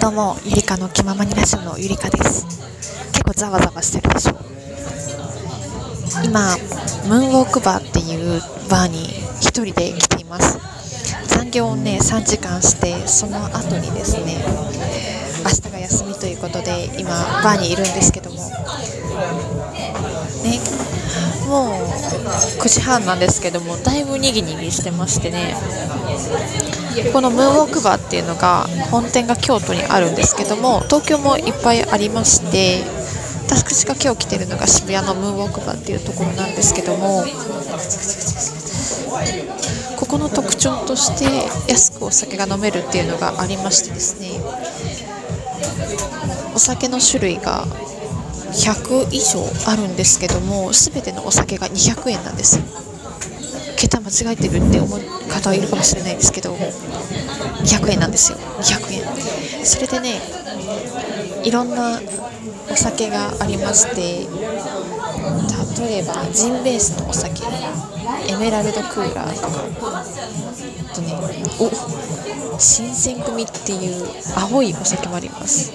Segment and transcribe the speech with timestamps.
[0.00, 2.46] どうもゆりかの気ままにラジオのゆりかです。
[3.12, 4.32] 結構ざわざわしてるでしょ。
[6.24, 6.56] 今
[7.06, 8.40] ムーンウォークバーっていう
[8.70, 9.04] バーに
[9.40, 10.58] 1人で来ています。
[11.28, 14.42] 残業をね3時間してその後にですね
[15.44, 17.10] 明日が休みということで今
[17.42, 18.38] バーにいるんですけども
[21.52, 21.72] もう
[22.62, 25.54] 9時半なんですけどもだいぶにぎにぎしてましてね。
[27.12, 32.84] このムーンウォークバーっていうのが本店が京都にあるんですけども東京もいっぱいありまして
[33.48, 37.24] 私が今日来てるのが渋谷のムーンウォークバーっていうところなんですけども
[39.96, 44.40] ここの特徴として安くお酒が飲めるっていうのがありましてですね。
[46.54, 47.66] お酒の種類が
[48.52, 52.60] 100以上あるんですけども全てのお酒が200円なんです。
[53.76, 58.38] 桁間違えてるって思う方はいるかもしれないですけど200円なんですよ。
[58.38, 59.66] 200円。
[59.66, 60.20] それでね
[61.42, 62.00] いろんな
[62.70, 64.26] お酒がありまして
[65.82, 67.42] 例えばジンベースのお酒
[68.28, 69.40] エメラルドクーラーと
[69.80, 71.14] かあとね
[71.58, 75.72] お新選組っていう青いお酒もあります。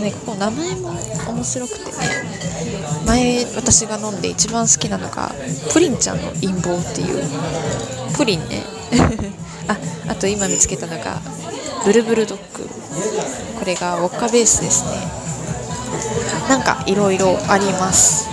[0.00, 0.92] ねここ名前も
[1.28, 1.84] 面白くて。
[1.84, 1.90] ね
[3.06, 5.32] 前私が飲んで一番好きなのが
[5.72, 7.22] プリンちゃんの陰謀っていう。
[8.16, 8.62] プリンね。
[9.68, 9.76] あ
[10.08, 11.20] あと今見つけたのが
[11.84, 12.68] ブルブルドッグ。
[13.58, 15.24] これがウォッカベースですね。
[16.48, 18.28] なんかいろいろあります。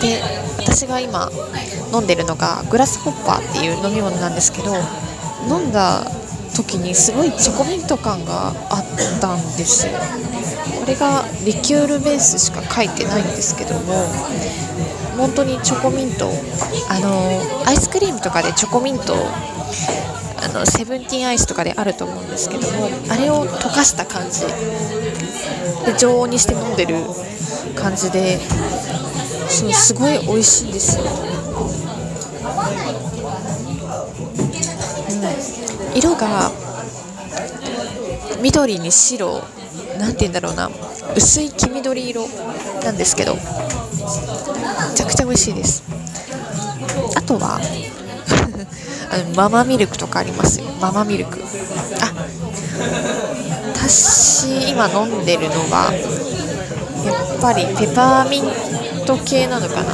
[0.00, 0.20] で
[0.58, 1.30] 私が今
[1.92, 4.74] 飲んでるのがグラスホッパーっていう飲み物なんですけど
[5.48, 6.04] 飲んだ
[6.54, 9.92] 時にすごいチョコミント感があったんですよ。
[10.80, 14.06] これがリキュールベースしか書いてないんですけども
[15.16, 16.30] 本当にチョコミント
[16.88, 19.14] あのアイスクリームとかでチョコミント
[20.42, 24.40] あのセブンティーンアイスとかであると思うんですけどもあれを溶かした感じ。
[25.86, 26.96] で常温にして飲んでる
[27.74, 28.38] 感じで
[29.48, 31.04] そうすごい美味しいんですよ、
[35.94, 36.50] 色が
[38.40, 39.42] 緑に白
[39.98, 40.70] 何て言うんだろうな。
[41.14, 42.26] 薄い黄緑色
[42.84, 43.40] なんですけどめ
[44.94, 45.82] ちゃくちゃ美味しいです。
[47.14, 47.60] あとは
[49.12, 50.60] あのママミルクとかあります。
[50.60, 51.42] よママミルク。
[52.00, 52.12] あ
[53.74, 55.92] 私今飲んでるのは
[57.04, 59.92] やっぱりペパーミント系なのかな。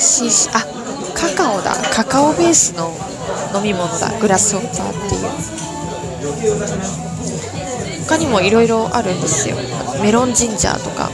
[0.00, 0.64] しあ
[1.14, 1.76] カカオだ。
[1.92, 2.96] カカオベースの
[3.54, 5.28] 飲み物だグラスホッパーっていう。
[8.06, 9.56] 他にもいろいろあるんですよ。
[10.02, 11.10] メロンジンジャーとか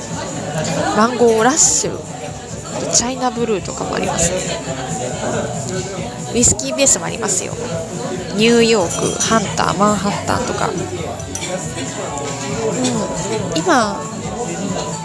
[0.96, 1.98] マンゴーラッシュ
[2.92, 4.30] チャイナブルーとかもあります。
[4.30, 4.36] ね
[6.34, 7.52] ウイスキーベースもありますよ。
[8.36, 8.90] ニューヨーク
[9.22, 10.74] ハンターマンハッタンとか、うん、
[13.56, 13.96] 今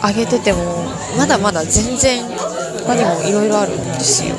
[0.02, 0.84] あげてても
[1.18, 2.24] まだまだ全然
[2.86, 4.36] 他にもいろいろあるんですよ。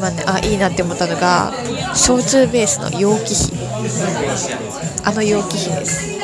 [0.00, 1.52] 今ねあいいなって思ったのが
[1.94, 3.52] 焼酎ベースの陽気比
[5.04, 6.18] あの陽気比です。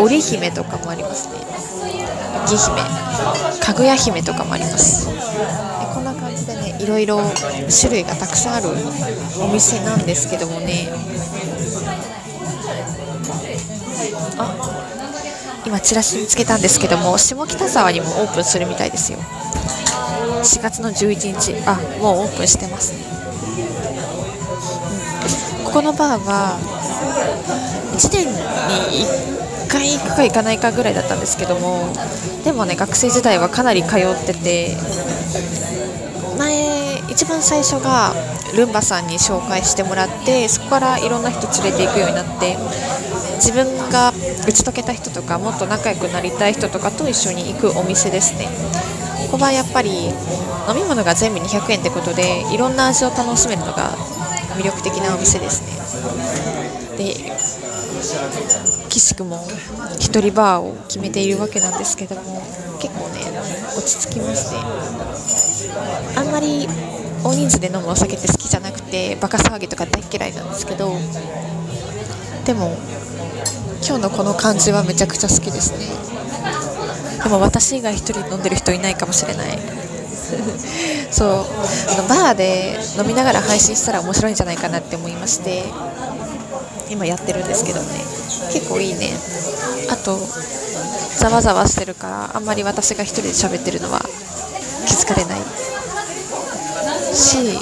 [0.00, 1.34] 織姫とかもありますね。
[2.42, 2.80] 義姫。
[3.60, 5.08] かぐや姫とかもあります。
[5.08, 5.12] で
[5.92, 7.20] こんな感じでねいろいろ
[7.68, 8.68] 種類がたくさんある
[9.42, 10.88] お店なんですけどもね。
[14.38, 14.54] あ
[15.66, 19.18] 今チラシ見つけたんですけども下北沢にもオープンするみたいですよ。
[20.42, 21.54] 4月の11日。
[21.66, 22.98] あもうオープンしてますね、
[25.58, 26.58] うん、ここのバーは
[27.96, 28.34] 1年に
[29.04, 31.92] 1回行くか行かないかぐらいだったんですけども
[32.44, 34.76] でもね学生時代はかなり通ってて
[36.38, 38.14] 前一番最初が
[38.56, 42.56] ルンバさんに紹介してもらってそこからいろんな人連れて行くようになって
[43.36, 44.12] 自分が
[44.46, 48.48] 打ち解けた人とかもっと仲良くなりたい人とかと一緒に行くお店ですね。
[49.26, 53.90] ここはやっぱり飲み物が全部200円ってことでいろんな味を楽しめるのが
[54.56, 55.78] 魅力的なお店ですね。
[56.96, 57.14] で
[58.88, 59.46] 岸くも
[59.98, 62.42] 一人バーを決めているわけなんですけども
[62.80, 63.20] 結構ね
[63.76, 64.56] 落ち着きまして。
[66.16, 66.68] あんまり
[67.22, 70.94] 大人数で飲むお酒って好きじゃなくてバカ騒ぎとか大嫌いなんですけど
[72.44, 72.76] でも
[73.86, 75.86] 今日のこの感じはめちゃくちゃ好きですね。
[77.22, 79.58] でも私以外1人飲んでる人いないかもしれない。
[81.10, 81.28] そう。
[82.08, 85.64] バーで飲みながら配信したら面白いんじゃないかなって思いまして。
[86.90, 87.86] 今やってるんですけどね。
[88.52, 89.10] 結構いいね。
[89.90, 90.18] あと
[91.18, 94.00] ざわざわしてるからあんまり私が1人で喋ってるのは
[94.86, 95.40] 気づかれない。
[97.14, 97.58] し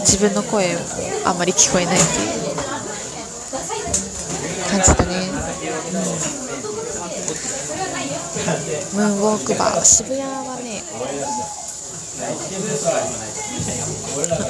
[0.00, 0.80] 自分の声も
[1.24, 2.46] あんまり聞こえないっていう。
[4.66, 5.14] 感じだね、
[5.92, 5.96] う
[6.42, 6.45] ん、
[8.36, 10.82] ムーンウォークバー渋谷はね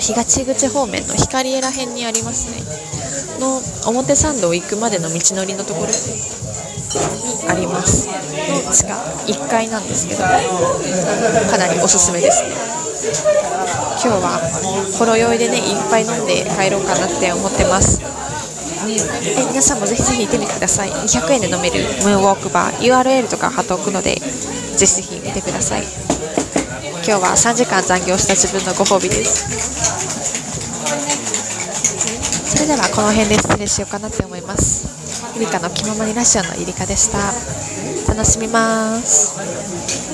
[0.01, 2.63] 東口方面の光栄ら辺にありますね
[3.41, 3.61] の
[3.91, 5.93] 表参道行くまでの道のりのところに
[7.49, 8.95] ありますの地下
[9.27, 12.51] 1階なんですけどかなりおすすめですね
[14.03, 14.39] 今日は
[14.99, 18.01] ほろ酔いでねいっぱい飲んで帰ろうかなって思ってます
[18.95, 19.01] で
[19.49, 20.91] 皆さんもぜひぜひ行ってみてください。
[20.91, 24.21] 200円で飲めるムーンウォークバー URL とか貼っておくのでぜ
[24.87, 25.83] ひぜひ見てください。
[25.83, 29.47] 今日は3時間残業した自分のご褒美です。
[32.57, 34.87] それではこの辺で失礼しようかなって思います。
[35.35, 37.19] ゆりかの気ままにラッシュのゆりかでした。
[38.13, 40.06] 楽しみます。